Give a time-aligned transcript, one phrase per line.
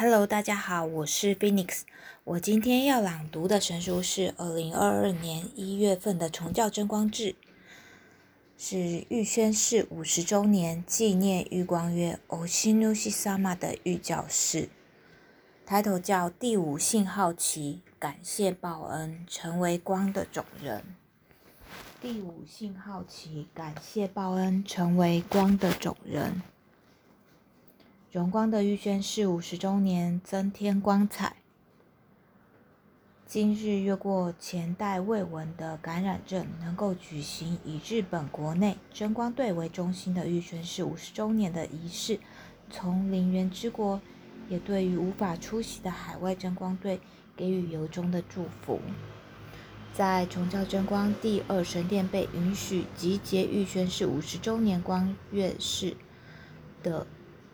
[0.00, 1.80] Hello，大家好，我是 Phoenix。
[2.22, 7.32] 我今天要朗读的神书是二零二二年一月份的《重教真光志》，
[8.56, 14.68] 是玉宣誓五十周年纪念玉光月 Oshinushi Sama 的玉教士。
[15.66, 20.84] 抬头叫第五信号旗，感谢报恩，成为光的种人。
[22.00, 26.40] 第五信号旗，感谢报恩，成为光的种人。
[28.10, 31.36] 荣光的玉宣是五十周年，增添光彩。
[33.26, 42.18] 今日越过前代未闻的感染症，能够举行以日本国内争光队为中心的玉宣是五十周年的仪式，
[42.70, 44.00] 从陵园之国，
[44.48, 47.00] 也对于无法出席的海外争光队
[47.36, 48.80] 给予由衷的祝福。
[49.92, 55.94] 在崇教真光第二神殿被允许集结玉宣是五十周年光月式
[56.82, 57.06] 的。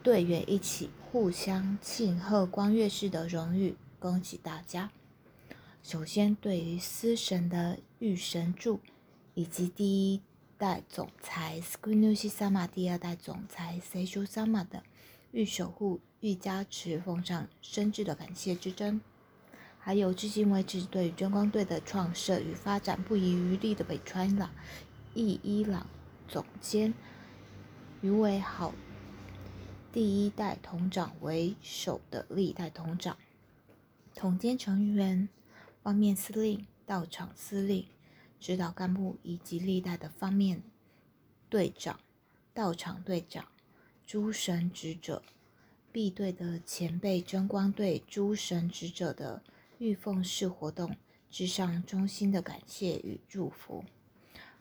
[0.04, 4.90] 队员一起互相庆贺光月式的荣誉，恭喜大家！
[5.82, 8.80] 首先，对于司神的御神柱，
[9.32, 10.20] 以及第一
[10.58, 14.82] 代总裁 Skunushi Sama、第二代总裁 Seishu Sama 的
[15.32, 19.00] 御守护、御加持，奉上深挚的感谢之真。
[19.78, 24.50] 还有至今为止对真光队的创设与发展不遗余力的北川朗、
[25.14, 25.86] 义一朗
[26.28, 26.92] 总监，
[28.02, 28.74] 余为好。
[29.94, 33.16] 第一代统长为首的历代统长、
[34.12, 35.28] 统监成员、
[35.84, 37.86] 方面司令、道场司令、
[38.40, 40.64] 指导干部以及历代的方面
[41.48, 42.00] 队长、
[42.52, 43.46] 道场队长、
[44.04, 45.22] 诸神职者、
[45.92, 49.44] B 队的前辈争光队诸神职者的
[49.78, 50.96] 御奉式活动，
[51.30, 53.84] 致上衷心的感谢与祝福。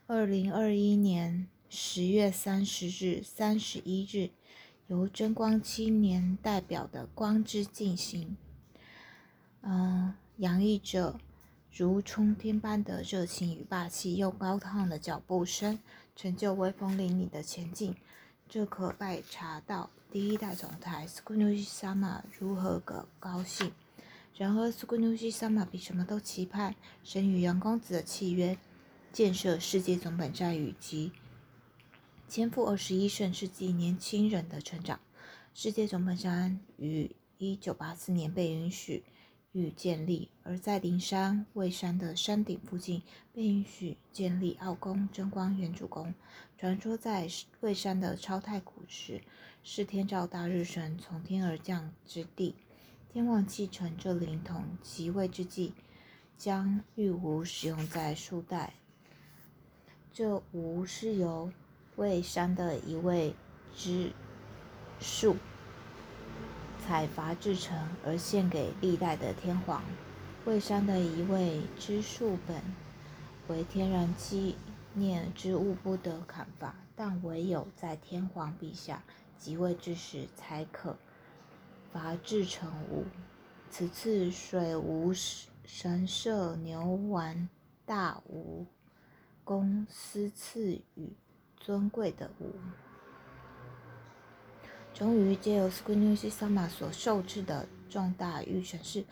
[0.05, 4.29] 二零二一年十月三十日、三十一日。
[4.93, 8.37] 由真光青年代表的光之进行，
[9.61, 11.19] 嗯，洋溢着
[11.75, 15.79] 如冲天般的热情与霸气，又高亢的脚步声，
[16.15, 17.95] 成就威风凛凛的前进。
[18.47, 23.71] 这可拜查到第一代总裁 Skunushi Sama 如何个高兴。
[24.37, 28.55] 然而，Skunushi Sama 比什么都期盼神与杨公子的契约，
[29.11, 31.11] 建设世界总本站以及。
[32.27, 34.99] 肩负二十一世纪年轻人的成长，
[35.53, 39.03] 世界总本山于一九八四年被允许
[39.51, 46.13] 与建立，而在灵山蔚山的山顶附近被允许建立奥宫真光元主宫。
[46.57, 47.27] 传说在
[47.59, 49.21] 蔚山的超太古时，
[49.63, 52.55] 是天照大日神从天而降之地，
[53.11, 55.73] 天王继承这灵童即位之际，
[56.37, 58.73] 将玉壶使用在数代。
[60.11, 61.51] 这壶是由
[61.95, 63.35] 蔚山的一位
[63.75, 64.11] 知
[64.99, 65.35] 树
[66.79, 69.83] 采伐制成，而献给历代的天皇。
[70.45, 72.61] 蔚山的一位知树本
[73.47, 74.55] 为天然纪
[74.93, 79.03] 念之物，不得砍伐，但唯有在天皇陛下
[79.37, 80.97] 即位之时，才可
[81.91, 83.05] 伐制成物。
[83.69, 85.13] 此次水无
[85.63, 87.47] 神社牛丸
[87.85, 88.65] 大无
[89.43, 91.13] 公私赐予。
[91.63, 92.51] 尊贵的物，
[94.93, 99.05] 终于借由 Skunushi Sama 所受制的重大预选式，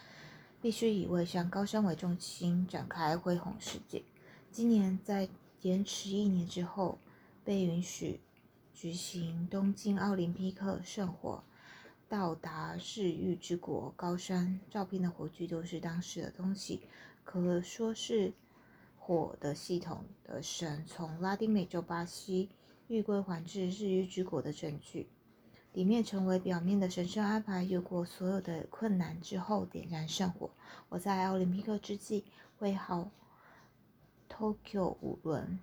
[0.61, 4.03] 必须以蔚山高山为中心展开恢宏世界。
[4.51, 5.29] 今年在
[5.61, 6.99] 延迟一年之后，
[7.45, 8.19] 被允许
[8.73, 11.41] 举行东京奥林匹克圣火
[12.09, 14.59] 到达世玉之国高山。
[14.69, 16.81] 照片的火炬都是当时的东西，
[17.23, 18.33] 可说是。
[19.03, 22.49] 火的系统的神从拉丁美洲巴西
[22.87, 25.09] 欲归还至日月之国的证据，
[25.73, 30.51] 里面成为表面的神圣安排，越过所有的困难之后点燃圣火。
[30.89, 32.23] 我在奥林匹克之际
[32.59, 33.09] 会好
[34.29, 35.59] Tokyo 五轮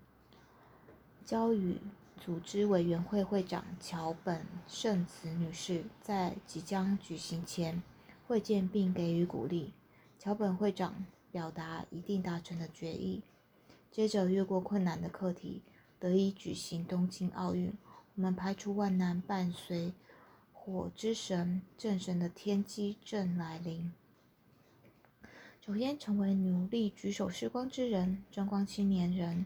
[1.25, 1.78] 交与
[2.21, 7.81] 组织委员会会长桥本圣子女士在即将举行前
[8.27, 9.72] 会见并给予鼓励。
[10.18, 11.07] 桥本会长。
[11.30, 13.22] 表达一定达成的决议，
[13.91, 15.63] 接着越过困难的课题，
[15.98, 17.72] 得以举行东京奥运。
[18.15, 19.92] 我们排除万难，伴随
[20.53, 23.92] 火之神正神的天机正来临。
[25.60, 29.45] 首先成为努力举手时光之人，争光青年人，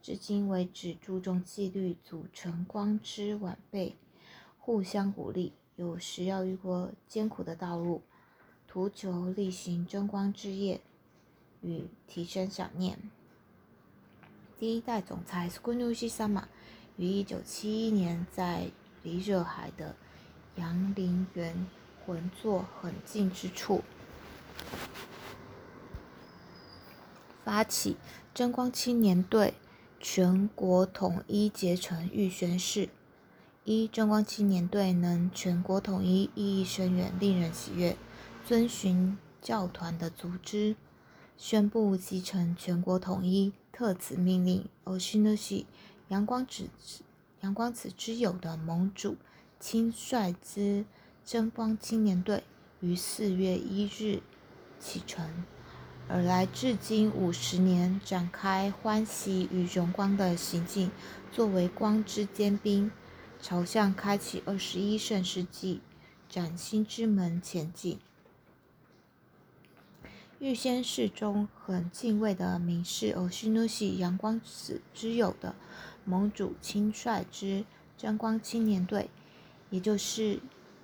[0.00, 3.94] 至今为止注重纪律，组成光之晚辈，
[4.58, 5.52] 互相鼓励。
[5.76, 8.02] 有时要越过艰苦的道路，
[8.66, 10.80] 图求力行争光之业。
[11.62, 12.98] 与提升想念。
[14.58, 16.44] 第一代总裁 Skunushi Sama
[16.96, 18.70] 于一九七一年在
[19.02, 19.94] 离热海的
[20.56, 21.66] 杨林园
[22.04, 23.82] 魂作很近之处。
[27.44, 27.96] 发起
[28.34, 29.54] 贞光青年队
[30.00, 32.88] 全国统一结成预宣誓。
[33.64, 37.96] 一贞光青年队能全国统一，意义深远，令人喜悦。
[38.46, 40.74] 遵循教团的组织，
[41.38, 43.52] 宣布继承全国统一。
[43.70, 45.64] 特此命令，欧西诺西
[46.08, 46.68] 阳光子
[47.42, 49.16] 阳光子之友的盟主
[49.60, 50.84] 亲率之
[51.24, 52.42] 贞光青年队
[52.80, 54.20] 于四月一日
[54.80, 55.44] 启程，
[56.08, 60.90] 而来至今五十年，展开欢喜与荣光的行进，
[61.30, 62.90] 作为光之尖兵。
[63.40, 65.80] 朝向开启二十一世纪
[66.28, 68.00] 崭新之门前进。
[70.40, 75.56] 预先世中很敬畏的名士欧西努西阳光子之友的
[76.04, 77.64] 盟主亲率之
[77.96, 79.10] 真光青年队，
[79.68, 80.38] 也就是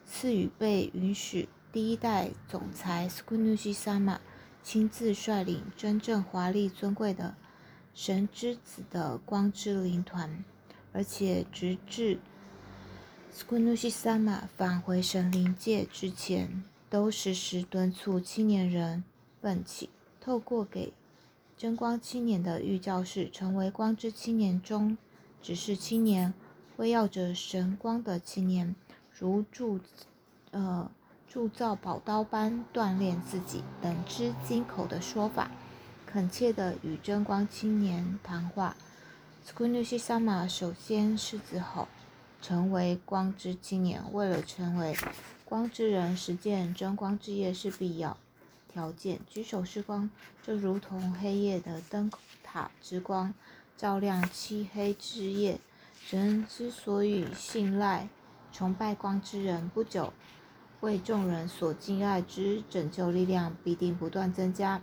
[0.04, 4.20] 赐予被允许第一代总裁斯库努西萨玛
[4.60, 7.36] 亲自率领真正华丽尊贵的
[7.94, 10.44] 神之子的光之灵团，
[10.92, 12.18] 而且直至。
[13.30, 19.04] 斯库努西萨玛返回神灵界之前，都时时敦促青年人
[19.44, 19.90] 奋起，
[20.22, 20.94] 透过给
[21.54, 24.96] 真光青年的预教士，成为光之青年中
[25.42, 26.32] 只是青年，
[26.74, 28.74] 辉耀着神光的青年，
[29.12, 29.78] 如铸
[30.52, 30.90] 呃
[31.28, 35.50] 铸造宝刀般锻炼自己等之金口的说法，
[36.06, 38.74] 恳切地与真光青年谈话。
[39.44, 41.86] 斯库努西萨玛首先狮子吼。
[42.40, 44.94] 成为光之青年，为了成为
[45.46, 48.18] 光之人，实践真光之夜是必要
[48.74, 49.20] 条件。
[49.28, 50.10] 举手是光，
[50.42, 52.10] 就如同黑夜的灯
[52.42, 53.32] 塔之光，
[53.76, 55.60] 照亮漆黑之夜。
[56.10, 58.08] 人之所以信赖、
[58.52, 60.12] 崇拜光之人，不久
[60.80, 64.82] 为众人所敬爱之拯救力量必定不断增加。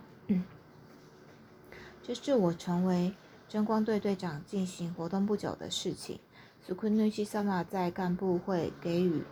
[2.02, 3.14] 这是我成为
[3.46, 6.18] 真光队队长进行活动不久的事情。
[6.66, 9.22] 苏坤内西萨玛在干部会给予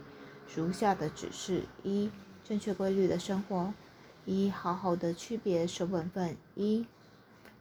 [0.54, 2.10] 如下的指示：一、
[2.44, 3.72] 正确规律的生活；
[4.26, 6.86] 一、好好的区别守本分；一、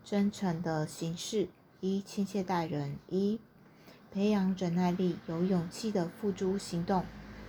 [0.03, 1.47] 真诚的行事；
[1.79, 3.39] 一、亲切待人；一、
[4.11, 7.03] 培养忍耐力，有勇气的付诸行动；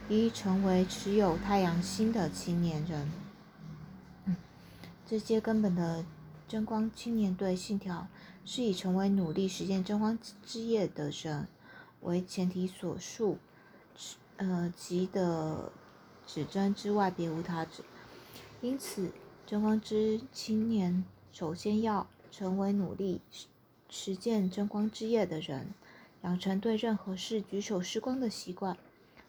[0.08, 3.10] 一、成为持有太阳星的青年人。
[5.06, 6.04] 这些根本的
[6.46, 8.06] 真光青年队信条，
[8.44, 10.16] 是以成为努力实现真光
[10.46, 11.48] 之夜的人。
[12.02, 13.36] 为前提所述，
[14.36, 15.70] 呃，及的
[16.26, 17.82] 指针之外，别无他指。
[18.62, 19.10] 因此，
[19.46, 23.22] 真光之青年首先要成为努力
[23.88, 25.72] 实践真光之夜的人，
[26.22, 28.76] 养成对任何事举手施光的习惯，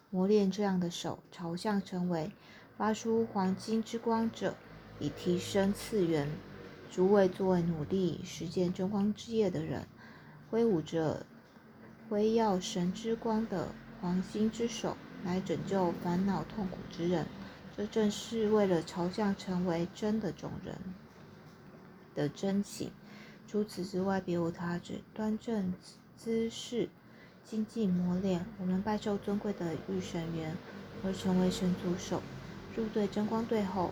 [0.09, 2.31] 磨练这样的手，朝向成为
[2.75, 4.55] 发出黄金之光者，
[4.99, 6.29] 以提升次元。
[6.91, 9.87] 诸位作为努力实践真光之夜的人，
[10.49, 11.25] 挥舞着。
[12.09, 17.25] 辉耀神之光的黄金之手，来拯救烦恼痛苦之人，
[17.81, 20.75] 这正是为了朝向成为真的种人
[22.13, 22.91] 的真情。
[23.47, 25.01] 除此之外，别无他指。
[25.15, 25.73] 端正
[26.15, 26.89] 姿势，
[27.43, 28.45] 精进磨练。
[28.59, 30.55] 我们拜受尊贵的御神元，
[31.03, 32.21] 而成为神族手。
[32.75, 33.89] 入队真光队后，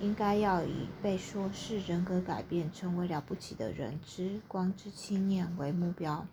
[0.00, 6.26] 应该要以被说是人格改变，成为了不起的人之光之青年为目标。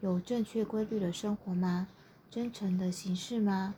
[0.00, 1.88] 有正确规律的生活吗？
[2.30, 3.74] 真诚的行事吗？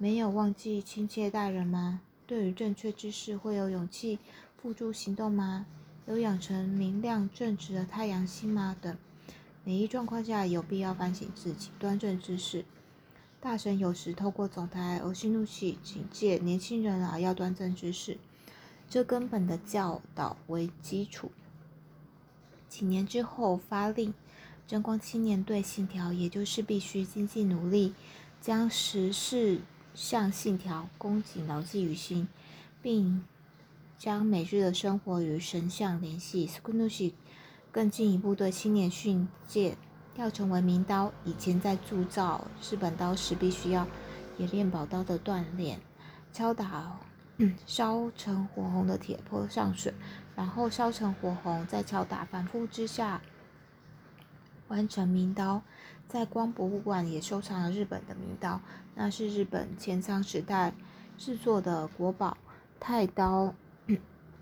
[0.00, 2.00] 没有忘记亲切待人吗？
[2.24, 4.20] 对于正确之事会有勇气
[4.56, 5.66] 付诸行动吗？
[6.06, 8.76] 有养成明亮正直的太阳星吗？
[8.80, 8.96] 等
[9.64, 12.64] 每一状况下有必要反省自己端正之事。
[13.40, 18.18] 大神有时透过总台而息怒气警戒年轻人啊，要端正之事，
[18.88, 21.32] 这根本的教导为基础。
[22.68, 24.14] 几年之后发令。
[24.68, 27.94] 真光青年队信条，也就是必须精进努力，
[28.38, 29.62] 将十事
[29.98, 32.28] 向信条恭谨牢记于心，
[32.80, 33.24] 并
[33.98, 36.46] 将每日的生活与神像联系。
[36.46, 37.12] s k u n u s i
[37.72, 39.76] 更进一步对青年训诫，
[40.14, 41.12] 要成为名刀。
[41.24, 43.88] 以前在铸造日本刀时，必须要
[44.38, 45.80] 冶炼宝刀的锻炼，
[46.32, 46.96] 敲打
[47.66, 49.92] 烧成火红的铁泼上水，
[50.36, 53.20] 然后烧成火红，再敲打，反复之下。
[54.68, 55.62] 完成名刀，
[56.08, 58.60] 在光博物馆也收藏了日本的名刀，
[58.94, 60.72] 那是日本前仓时代
[61.18, 62.38] 制作的国宝
[62.80, 63.54] 太刀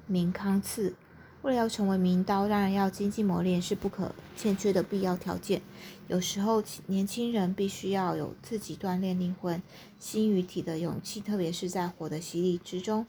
[0.07, 0.95] 明康次。
[1.43, 5.63] 为了要成为名刀，当然要精进磨练是不可欠缺的必要条件。
[6.09, 9.63] 有时候，年轻人必须要有自己锻炼灵魂、
[9.99, 13.07] 心与体的勇气，特别是在火的洗礼之中。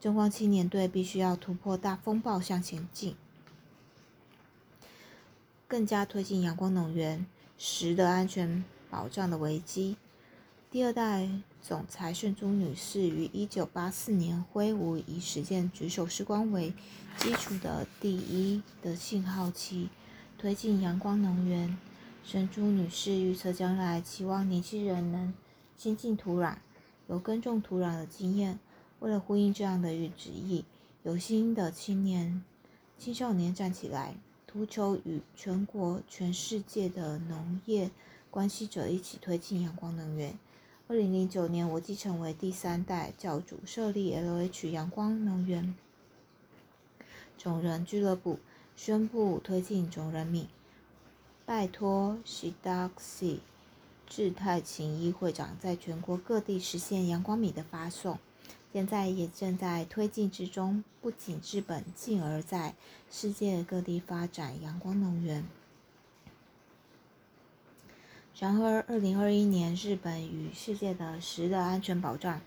[0.00, 3.16] 争光青年队必须要突破大风暴向前进，
[5.66, 7.26] 更加推进阳光能源
[7.60, 9.96] 十的安全保障的危机。
[10.70, 11.28] 第二代
[11.60, 16.72] 总裁圣珠女士于一九八四年挥舞以实践举手时光为
[17.16, 19.88] 基础的第一的信号旗，
[20.38, 21.76] 推进阳光能源。
[22.24, 25.34] 圣珠女士预测将来，期望年轻人能
[25.76, 26.56] 先进土壤，
[27.08, 28.60] 有耕种土壤的经验。
[29.00, 30.64] 为了呼应这样的旨意，
[31.02, 32.44] 有心的青年、
[32.98, 34.14] 青少年站起来，
[34.48, 37.90] 图求与全国、全世界的农业
[38.30, 40.38] 关系者一起推进阳光能源。
[40.88, 45.74] 二零零九年，我继承为第三代教主，设立 LH 阳光能源
[47.36, 48.38] 种人俱乐部，
[48.74, 50.48] 宣布推进种人米。
[51.44, 53.40] 拜托 Shidaxi
[54.06, 58.18] 智太勤一会长，在全国各地实现阳光米的发送。
[58.70, 62.74] 现在也正在推进之中，不仅日本，进而在
[63.10, 65.46] 世界各地发展阳光能源。
[68.38, 72.40] 然而，二零二一年，日本与世界的食的安全保障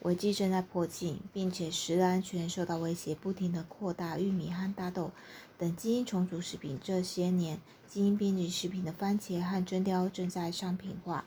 [0.00, 4.18] 危机正在迫近，并且食的安全受到威胁，不停地扩大。
[4.18, 5.12] 玉米和大豆
[5.58, 11.26] 等基因重组食品，这些年基因编辑食品的番茄和真雕正在商品化。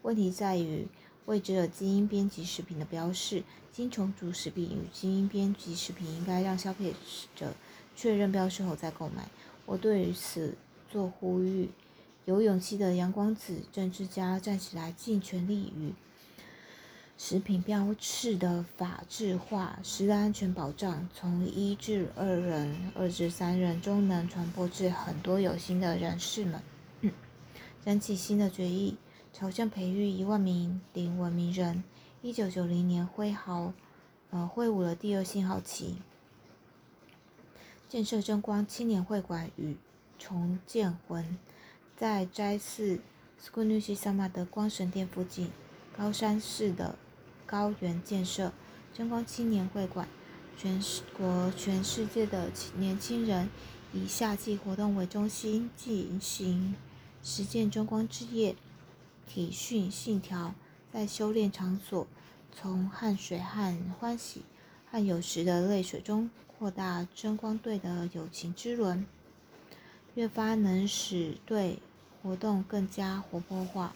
[0.00, 0.88] 问题在于。
[1.26, 6.94] 未知的基因编辑食品的标示，基因重组食品与基因编辑食品应该让消费
[7.36, 7.54] 者
[7.94, 9.28] 确认标识后再购买。
[9.64, 10.56] 我对于此
[10.90, 11.70] 做呼吁。
[12.24, 15.92] 有勇气的阳光子政治家站起来，尽全力与
[17.18, 26.62] 食品标示的法制化、食的安全保障，从一至二人、二至三人中能传播至很多有心的人士们，
[27.84, 28.96] 燃起新的决议。
[29.32, 31.82] 朝向培育一万名零文明人。
[32.20, 33.72] 一九九零年挥毫，
[34.30, 35.96] 呃，挥舞了第二信号旗，
[37.88, 39.76] 建设真光青年会馆与
[40.18, 41.38] 重建魂，
[41.96, 43.00] 在斋寺
[43.38, 45.50] s k u n u s h i Sama 的光神殿附近
[45.96, 46.96] 高山市的
[47.46, 48.52] 高原建设
[48.92, 50.06] 真光青年会馆。
[50.56, 50.80] 全
[51.16, 53.48] 国、全世界的青年轻人
[53.92, 56.76] 以夏季活动为中心进行
[57.22, 58.54] 实践贞光之夜。
[59.26, 60.54] 体训信条，
[60.92, 62.06] 在修炼场所，
[62.54, 64.42] 从汗水和欢喜
[64.90, 69.06] 和有时的泪水中扩大争光队的友情之轮，
[70.14, 71.78] 越发能使队
[72.22, 73.94] 活动更加活泼化。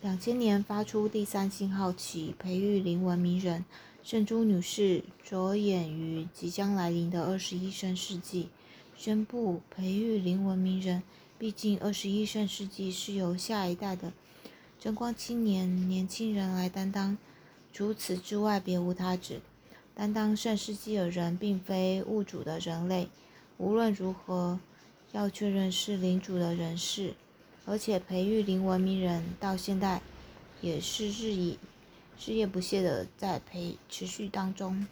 [0.00, 3.64] 两千年发出第三信号起，培育灵文明人。
[4.02, 8.48] 圣珠女士着眼于即将来临的二十一世纪，
[8.96, 11.02] 宣布培育灵文明人。
[11.40, 14.12] 毕竟，二十一世纪是由下一代的。
[14.78, 17.16] 争光青年年轻人来担当，
[17.72, 19.40] 除此之外别无他指。
[19.94, 23.08] 担当圣世纪的人，并非物主的人类。
[23.56, 24.60] 无论如何，
[25.12, 27.14] 要确认是领主的人士，
[27.64, 30.02] 而且培育灵文明人到现在
[30.60, 31.58] 也是日以
[32.22, 34.86] 日夜不懈的在培持续当中。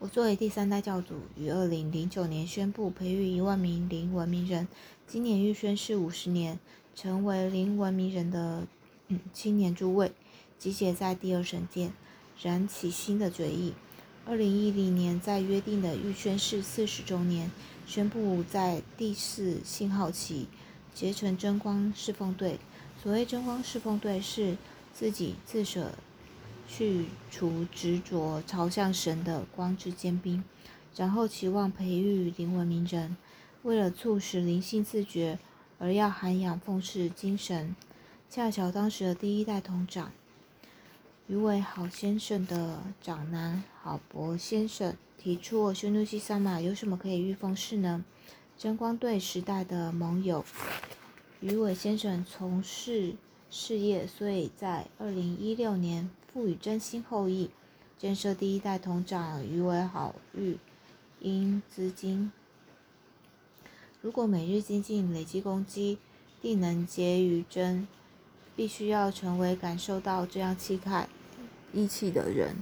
[0.00, 4.66] 我作为第三代教主，于二零零九年宣布培育一万名灵文明人，
[5.06, 6.58] 今年预宣誓五十年。
[6.96, 8.66] 成为灵文明人的
[9.34, 10.12] 青年诸位，
[10.58, 11.92] 集结在第二神殿，
[12.40, 13.74] 燃起新的决议。
[14.24, 17.50] 二零一零年，在约定的预宣誓四十周年，
[17.86, 20.48] 宣布在第四信号旗
[20.94, 22.58] 结成真光侍奉队。
[23.02, 24.56] 所谓真光侍奉队，是
[24.94, 25.92] 自己自舍
[26.70, 30.44] 去除执着，朝向神的光之尖兵，
[30.94, 33.16] 然后期望培育灵文明人，
[33.62, 35.38] 为了促使灵性自觉。
[35.82, 37.74] 而要涵养奉事精神，
[38.28, 40.12] 恰巧当时的第一代同长
[41.26, 48.04] 于伟好先生的长男郝博先生提出：“修努西萨玛有什么可以御奉事呢？”
[48.58, 50.44] 真光队时代的盟友
[51.40, 53.14] 于伟先生从事
[53.48, 57.50] 事业，所以在二零一六年赋予真心厚意，
[57.98, 60.58] 建设第一代同长余为好育
[61.18, 62.30] 因资金。
[64.00, 65.98] 如果每日精进累积攻击，
[66.40, 67.86] 定能结于真，
[68.56, 71.08] 必须要成为感受到这样气概
[71.72, 72.56] 义气的人。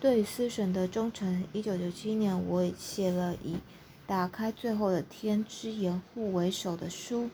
[0.00, 1.44] 对于思神的忠诚。
[1.52, 3.56] 一九九七年，我写了以
[4.06, 7.30] “打开最后的天之掩护”为首的书，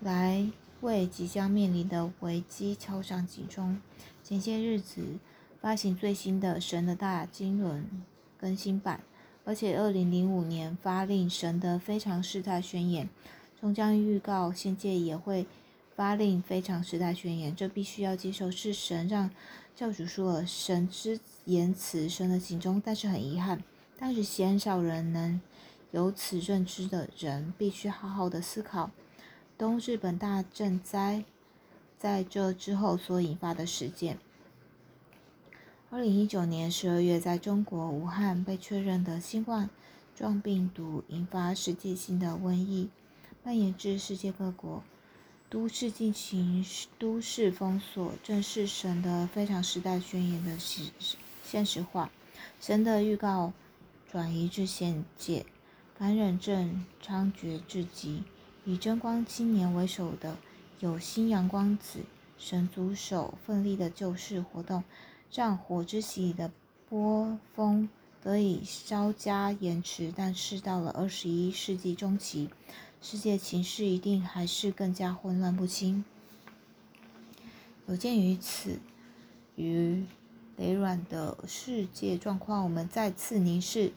[0.00, 3.80] 来为即将面临的危机敲响警钟。
[4.22, 5.18] 前些日子
[5.60, 7.80] 发行最新的《神的大经纶》
[8.40, 9.00] 更新版。
[9.44, 13.08] 而且二零零五年发令神的非常事态宣言，
[13.60, 15.46] 终将预告仙界也会
[15.96, 17.54] 发令非常事态宣言。
[17.54, 19.28] 这必须要接受是神让
[19.74, 22.80] 教主说了神之言辞，神的行中。
[22.84, 23.64] 但是很遗憾，
[23.98, 25.40] 但是鲜少人能
[25.90, 28.92] 有此认知的人，必须好好的思考
[29.58, 31.24] 东日本大震灾
[32.02, 34.18] 在这之后所引发的事件。
[35.88, 39.70] 二零一九年十二月，在中国武汉被确认的新冠
[40.16, 42.88] 状病毒引发世界性的瘟疫，
[43.44, 44.82] 蔓延至世界各国，
[45.48, 46.66] 都市进行
[46.98, 50.90] 都市封锁，正是神的非常时代宣言的实
[51.44, 52.10] 现实化。
[52.60, 53.52] 神的预告
[54.10, 55.46] 转移至现界，
[55.96, 58.24] 感染症猖獗至极，
[58.64, 60.36] 以真光青年为首的
[60.82, 62.00] 有新阳光子
[62.36, 64.82] 神族手奋力的救世活动。
[65.32, 66.50] 让火之洗的
[66.88, 67.88] 波峰
[68.20, 72.50] 得以稍加延迟，但是到了二十一世纪中期，
[73.00, 76.04] 世界情势一定还是更加混乱不清。
[77.86, 78.78] 有鉴于此
[79.54, 80.04] 与
[80.56, 83.92] 微软的世界状况，我们再次凝视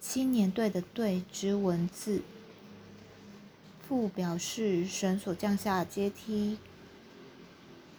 [0.00, 2.20] 青年队的队之文字，
[3.86, 6.58] 附表示神所降下阶梯。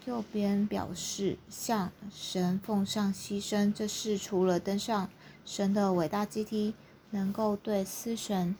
[0.06, 5.10] 右边表示向神奉上牺牲，这是除了登上
[5.44, 6.76] 神的伟大阶梯，
[7.10, 8.56] 能够对司神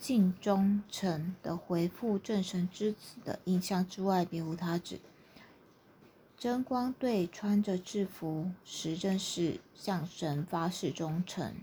[0.00, 4.98] 尽忠诚的回复正神之子的印象之外，别无他旨。
[6.36, 11.54] 真光队穿着制服，实正是向神发誓忠诚。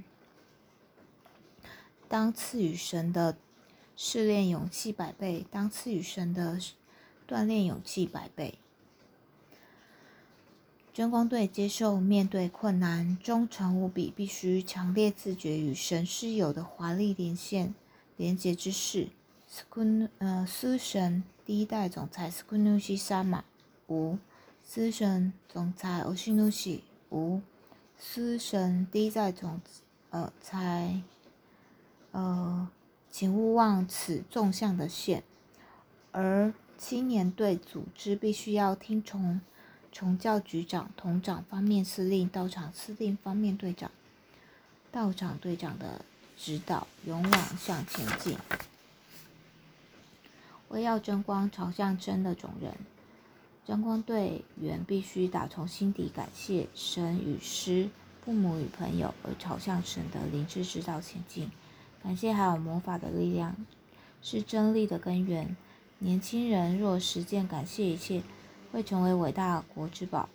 [2.07, 3.35] 当赐予神的
[4.03, 6.59] 试炼勇气百倍，当赐予神的
[7.27, 8.55] 锻炼勇气百倍。
[10.91, 17.75] 真光队接受面对困难，忠诚无比，必须强烈自觉与神师有的华丽连线
[18.17, 19.09] 连接之事。
[19.47, 23.45] 斯昆呃，司神第一代总裁斯昆努西沙马
[23.85, 24.17] 无，
[24.63, 27.39] 司神总裁欧西努西无，
[27.99, 29.61] 司神第一代总
[30.09, 31.03] 呃裁
[32.11, 32.67] 呃，
[33.11, 35.23] 请勿忘此纵向的线。
[36.11, 39.41] 而青年队组织必须要听从。
[39.93, 43.91] 从教局长、同长方面司令、道场司令方面队长、
[44.89, 46.05] 道场队长的
[46.37, 48.37] 指导，勇往向前进。
[50.69, 52.73] 为要争光，朝向真的种人，
[53.67, 57.89] 争光队员必须打从心底感谢神与师、
[58.23, 61.51] 父母与朋友，而朝向神的灵智之道前进。
[62.03, 63.55] 感谢还有魔法的力量，
[64.21, 65.55] 是真理的根源。
[65.99, 68.21] 年轻人若实践感谢一切。
[68.71, 70.29] 会成为伟大国之宝，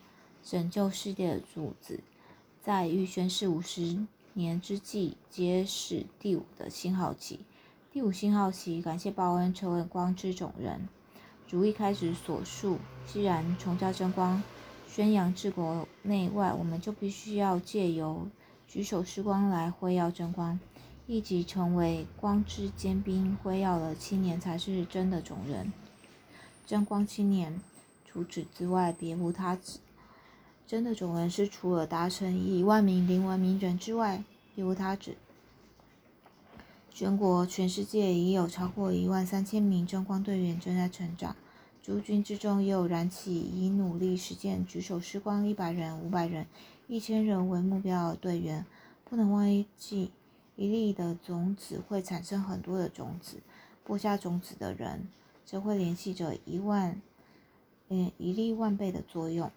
[0.44, 2.00] 拯救世界的主子。
[2.62, 7.40] 在预宣誓五十年之际，揭示第五的星号旗。
[7.90, 10.86] 第五星号旗，感谢报恩，成为光之种人。
[11.48, 12.76] 如一开始所述，
[13.06, 14.42] 既然崇教真光，
[14.86, 18.28] 宣扬治国内外，我们就必须要借由
[18.68, 20.60] 举手施光来辉耀真光，
[21.08, 25.72] 一即成为光之尖兵，辉耀了青年才是真的种人，
[26.66, 27.60] 真光青年。
[28.04, 29.78] 除此之外，别无他指。
[30.66, 35.16] 真的种人是除了达成一万名灵文名人之外，别无他指。
[36.92, 41.36] 全国、全世界已有超过一万三千名真光队员正在成长。
[41.84, 46.46] 诸军之中也有燃起以努力实践举手施光一百人、五百人、
[46.88, 48.66] 一千人为目标的队员。
[49.04, 50.10] 不能忘记，
[50.56, 53.38] 一粒的种子会产生很多的种子。
[53.84, 55.06] 播下种子的人，
[55.44, 57.00] 则会联系着一万。
[57.88, 59.48] 嗯，一粒万倍的作用，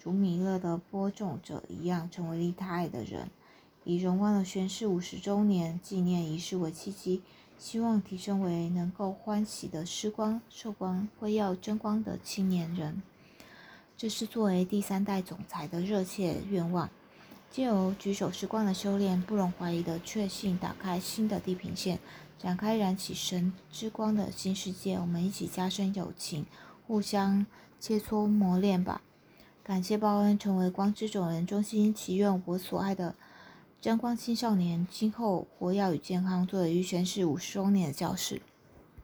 [0.00, 3.28] 如米勒的播种者一样，成为利他爱的人，
[3.82, 7.22] 以荣光的宣誓五十周年纪念仪式为契机，
[7.58, 13.02] 希望提升为能够欢喜的施光、受光、辉耀争光的青年人。
[13.96, 16.88] 这是作为第三代总裁的热切愿望。
[17.54, 22.00] 借由举手之光的修炼，不容怀疑的确信，打开新的地平线，
[22.36, 24.96] 展开燃起神之光的新世界。
[24.96, 26.46] 我们一起加深友情。
[26.84, 27.46] 互相
[27.78, 29.02] 切磋磨练吧。
[29.62, 33.14] 感谢报恩，成为光之种人，衷心祈愿我所爱的
[33.80, 38.42] 真光青少年今后活跃与健康，作为预宣誓五十周年的教室。